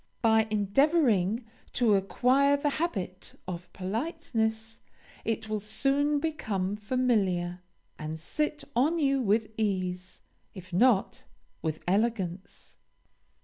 [0.23, 4.81] By endeavoring to acquire the habit of politeness,
[5.23, 7.61] it will soon become familiar,
[7.99, 10.19] and sit on you with ease,
[10.55, 11.25] if not
[11.61, 12.77] with elegance.